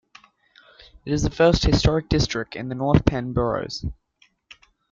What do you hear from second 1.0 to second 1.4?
It is the